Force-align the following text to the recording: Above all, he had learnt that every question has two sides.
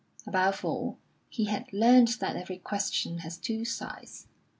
Above 0.25 0.65
all, 0.65 0.97
he 1.29 1.45
had 1.45 1.71
learnt 1.71 2.19
that 2.19 2.35
every 2.35 2.57
question 2.57 3.19
has 3.19 3.37
two 3.37 3.63
sides. 3.63 4.25